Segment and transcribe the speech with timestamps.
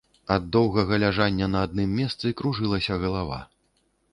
[0.35, 3.39] Ад доўгага ляжання на адным месцы кружылася галава.